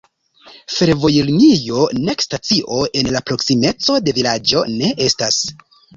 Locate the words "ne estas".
4.79-5.39